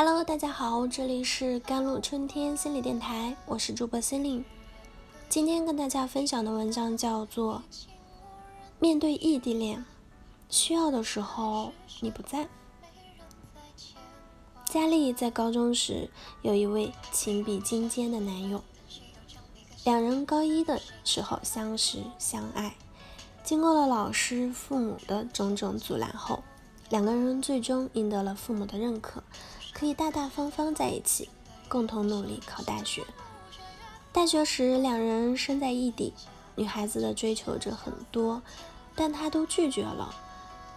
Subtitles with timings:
[0.00, 4.44] Hello，大家好，这里是甘露春天心理电台，我是主播心灵。
[5.28, 7.64] 今天跟大家分享的文章叫做
[8.78, 9.84] 《面对异地恋，
[10.48, 12.44] 需要的时候你不在》。
[14.66, 16.08] 佳丽在高中时
[16.42, 18.62] 有一位情比金坚的男友，
[19.84, 22.76] 两人高一的时候相识相爱，
[23.42, 26.44] 经过了老师、父母的种种阻拦后，
[26.88, 29.24] 两个人最终赢得了父母的认可。
[29.78, 31.28] 可以大大方方在一起，
[31.68, 33.04] 共同努力考大学。
[34.10, 36.12] 大学时，两人身在异地，
[36.56, 38.42] 女孩子的追求者很多，
[38.96, 40.12] 但他都拒绝了，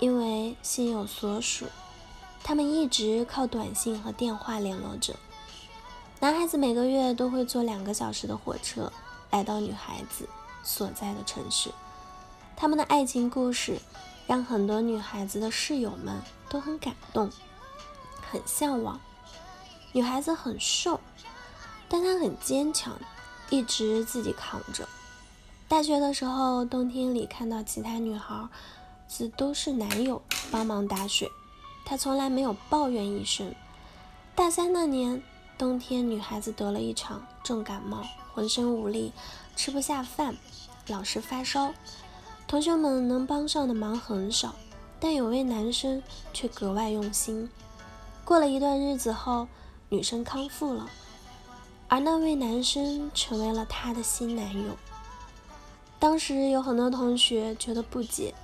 [0.00, 1.64] 因为心有所属。
[2.44, 5.16] 他们一直靠短信和电话联络着。
[6.18, 8.92] 男孩子每个月都会坐两个小时的火车
[9.30, 10.28] 来到女孩子
[10.62, 11.70] 所在的城市。
[12.54, 13.80] 他们的爱情故事
[14.26, 16.20] 让很多女孩子的室友们
[16.50, 17.30] 都很感动。
[18.30, 19.00] 很向往，
[19.92, 21.00] 女孩子很瘦，
[21.88, 22.96] 但她很坚强，
[23.50, 24.88] 一直自己扛着。
[25.66, 28.48] 大学的时候，冬天里看到其他女孩
[29.08, 31.28] 子都是男友帮忙打水，
[31.84, 33.52] 她从来没有抱怨一声。
[34.36, 35.20] 大三那年
[35.58, 39.12] 冬天，女孩子得了一场重感冒，浑身无力，
[39.56, 40.36] 吃不下饭，
[40.86, 41.74] 老是发烧。
[42.46, 44.54] 同学们能帮上的忙很少，
[44.98, 47.48] 但有位男生却格外用心。
[48.24, 49.48] 过了一段日子后，
[49.88, 50.88] 女生康复了，
[51.88, 54.76] 而那位男生成为了她的新男友。
[55.98, 58.34] 当时有很多同学觉得不解：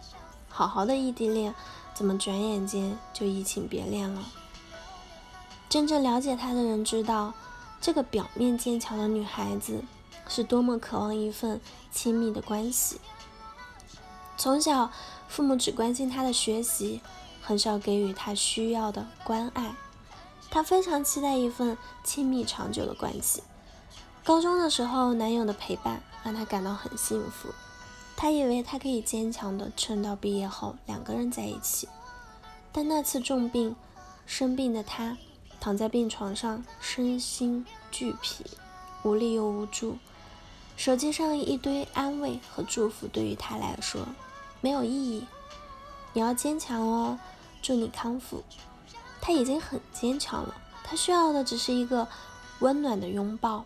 [0.49, 1.55] 好好的异地恋，
[1.95, 4.23] 怎么转眼间就移情别恋了？
[5.69, 7.33] 真正了解她的人知道，
[7.81, 9.85] 这个表面坚强的女孩子
[10.27, 11.61] 是多么渴望一份
[11.93, 13.01] 亲密的关系。
[14.37, 14.91] 从小，
[15.29, 17.01] 父母只关心她的学习。
[17.47, 19.73] 很少给予他需要的关爱，
[20.51, 23.41] 他非常期待一份亲密长久的关系。
[24.25, 27.51] 高中的时候，男友的陪伴让他感到很幸福，
[28.17, 31.89] 他以为他可以坚强的撑到毕业后两个人在一起。
[32.73, 33.77] 但那次重病，
[34.27, 35.17] 生病的他
[35.61, 38.45] 躺在病床上，身心俱疲，
[39.05, 39.99] 无力又无助。
[40.77, 44.01] 手机上一堆安慰和祝福对于他来说
[44.61, 45.25] 没有意义。
[46.13, 47.17] 你要坚强哦。
[47.67, 48.45] 祝你康复。
[49.21, 50.55] 他已经很坚强了，
[50.85, 52.07] 他需要的只是一个
[52.61, 53.65] 温暖的拥抱，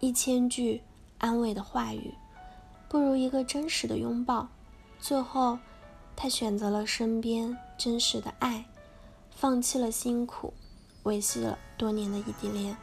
[0.00, 0.80] 一千句
[1.18, 2.14] 安慰的话语，
[2.88, 4.48] 不如一个真实的拥抱。
[4.98, 5.58] 最后，
[6.16, 8.64] 他选择了身边真实的爱，
[9.30, 10.54] 放弃了辛苦，
[11.02, 12.74] 维系了多年的异地恋。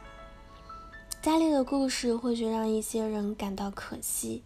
[1.20, 4.44] 佳丽的故事或许让一些人感到可惜，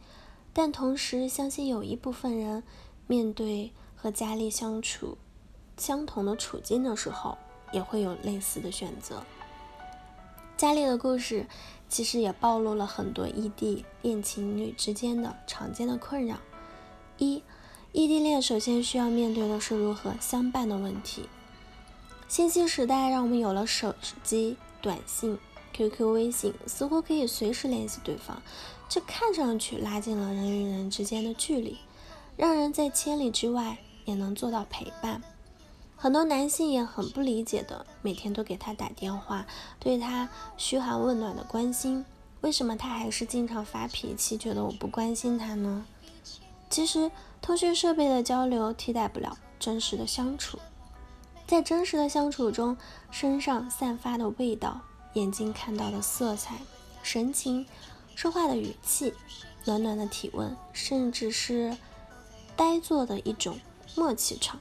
[0.55, 2.63] 但同时相信有一部分人
[3.07, 5.19] 面对和佳丽相处。
[5.79, 7.39] 相同的处境的时候，
[7.73, 9.23] 也会有类似的选择。
[10.57, 11.47] 佳丽的故事
[11.89, 16.37] 其实也暴露了很多异地恋情侣之间的常见的困扰。
[17.17, 17.43] 一、
[17.93, 21.29] 异地恋首先需要面对的是如何相伴的问题。
[22.27, 25.39] 信息时代让我们有了手机、短信、
[25.73, 28.43] QQ、微信，似乎可以随时联系对方，
[28.89, 31.79] 这看上去拉近了人与人之间的距离，
[32.37, 35.23] 让人在千里之外也能做到陪伴。
[36.01, 39.45] 很多男性也很不理解的，每天都给他打电话，
[39.81, 42.05] 对他嘘寒问暖的关心，
[42.41, 45.85] 为什么他还是经常发脾气，觉得我不关心他呢？
[46.71, 47.11] 其实，
[47.43, 50.61] 通讯设备的交流替代不了真实的相处，
[51.49, 52.77] 在真实的相处中，
[53.11, 54.81] 身上散发的味道，
[55.15, 56.59] 眼睛看到的色彩、
[57.03, 57.67] 神情、
[58.15, 59.13] 说话的语气、
[59.65, 61.77] 暖暖的体温，甚至是
[62.55, 63.59] 呆坐的一种
[63.97, 64.61] 默契场。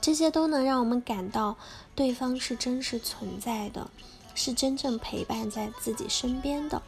[0.00, 1.56] 这些都能让我们感到
[1.94, 3.90] 对方是真实存在的，
[4.34, 6.80] 是真正陪伴在自己身边的。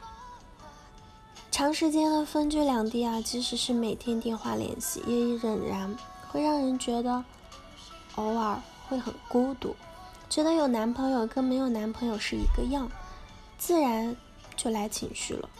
[1.50, 5.94] 长时间的分居两地啊，即使是每天电话联系，也仍然
[6.28, 7.22] 会让人觉得
[8.14, 9.76] 偶尔会很孤独，
[10.30, 12.90] 觉得有男朋友跟没有男朋友是一个样，
[13.58, 14.16] 自然
[14.56, 15.50] 就来情绪了。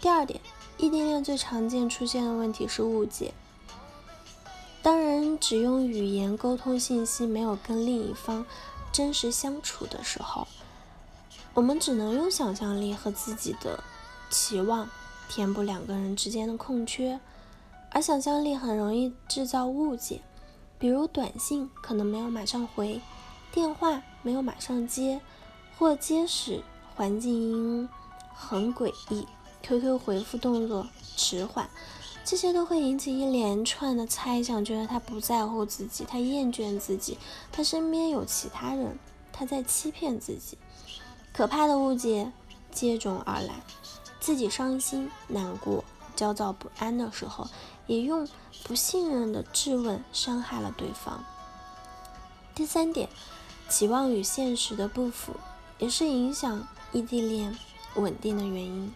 [0.00, 0.40] 第二点，
[0.76, 3.32] 异地恋最常见出现的问题是误解。
[4.82, 8.46] 当人只用语言沟通信息，没有跟另一方
[8.92, 10.46] 真实相处的时候，
[11.54, 13.82] 我们只能用想象力和自己的
[14.30, 14.88] 期望
[15.28, 17.18] 填补两个人之间的空缺，
[17.90, 20.20] 而想象力很容易制造误解。
[20.78, 23.00] 比如短信可能没有马上回，
[23.50, 25.20] 电话没有马上接，
[25.76, 26.62] 或接时
[26.94, 27.88] 环境音
[28.32, 29.26] 很诡异
[29.62, 30.86] ，QQ 回复动作
[31.16, 31.68] 迟缓。
[32.30, 37.16] 这些都会引起一连串的猜想，觉得他不在乎自己，他厌倦自己，
[37.50, 38.98] 他身边有其他人，
[39.32, 40.58] 他在欺骗自己。
[41.32, 42.30] 可怕的误解
[42.70, 43.62] 接踵而来，
[44.20, 45.82] 自己伤心、难过、
[46.14, 47.48] 焦躁不安的时候，
[47.86, 48.28] 也用
[48.62, 51.24] 不信任的质问伤害了对方。
[52.54, 53.08] 第三点，
[53.70, 55.32] 期望与现实的不符，
[55.78, 57.56] 也是影响异地恋
[57.94, 58.92] 稳定的原因。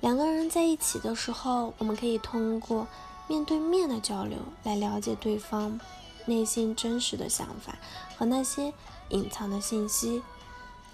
[0.00, 2.86] 两个人在一起的时候，我们可以通过
[3.26, 5.80] 面对面的交流来了解对方
[6.26, 7.76] 内心真实的想法
[8.16, 8.72] 和那些
[9.08, 10.22] 隐藏的信息，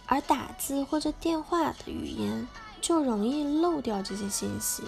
[0.06, 2.48] 而打字或者电话的语言
[2.80, 4.82] 就容易漏掉这些信息。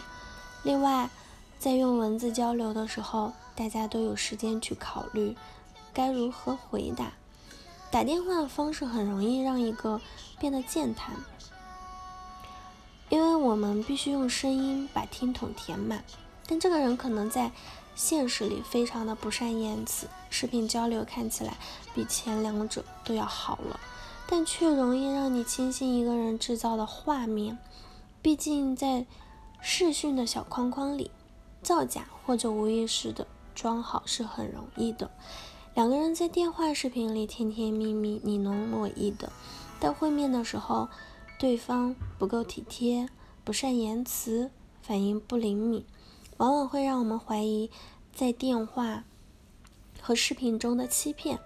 [0.63, 1.11] 另外，
[1.59, 5.37] 在用文字交流的时候，大家都有时间去考虑。
[5.93, 7.13] 该如何回答？
[7.91, 10.01] 打电话的方式很容易让一个
[10.39, 11.15] 变得健谈，
[13.09, 16.05] 因为我们必须用声音把听筒填满。
[16.47, 17.51] 但这个人可能在
[17.95, 21.57] 现实里非常的不善言辞，视频交流看起来
[21.95, 23.81] 比前两者都要好了，
[24.29, 27.59] 但却容易让你轻信一个人制造的画面。
[28.23, 29.07] 毕竟在
[29.61, 31.11] 视讯的小框框里，
[31.63, 35.11] 造假或者无意识的装好是很容易的。
[35.75, 39.33] 两个人在电话视频里甜甜蜜蜜、你侬我意的，
[39.81, 40.89] 但会面的时候，
[41.39, 43.09] 对方不够体贴、
[43.45, 44.51] 不善言辞、
[44.81, 45.85] 反应不灵敏，
[46.39, 47.71] 往往会让我们怀疑
[48.13, 49.05] 在电话
[50.01, 51.39] 和视频中的欺骗。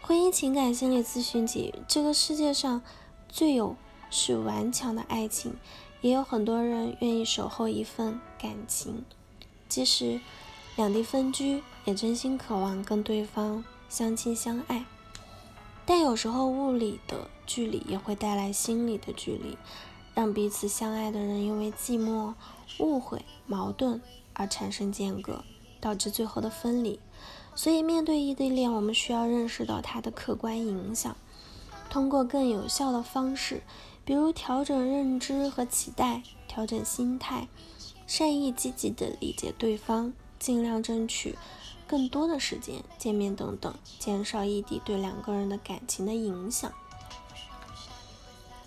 [0.00, 2.82] 婚姻情感心理咨询集：这个世界上
[3.28, 3.76] 最有
[4.10, 5.54] 是顽强的爱情，
[6.00, 9.04] 也有很多人愿意守候一份感情，
[9.68, 10.20] 即使
[10.76, 11.62] 两地分居。
[11.86, 14.84] 也真心渴望跟对方相亲相爱，
[15.86, 19.58] 但有时候物理的距离也会带来心理的距离，
[20.14, 22.34] 让彼此相爱的人因为寂寞、
[22.78, 24.00] 误会、矛盾
[24.34, 25.42] 而产生间隔，
[25.80, 27.00] 导致最后的分离。
[27.56, 31.16] 所以，面对异地恋，我们需要认识到它的客观影响，
[31.90, 33.64] 通过更有效的方式，
[34.04, 37.48] 比如调整认知和期待，调整心态，
[38.06, 41.36] 善意积极的理解对方，尽量争取。
[41.88, 46.72] 更多的时间见面等等，减少异地对两个人的感情的影响。